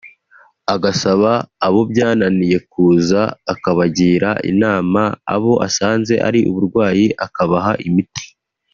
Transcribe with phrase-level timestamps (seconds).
[0.73, 1.31] agasaba
[1.65, 3.21] abo byananiye kuza
[3.53, 5.01] akabagira inama
[5.35, 8.25] abo asanze ari uburwayi akabaha imiti